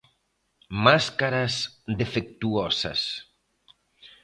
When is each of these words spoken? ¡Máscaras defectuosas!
¡Máscaras 0.85 1.53
defectuosas! 1.99 2.99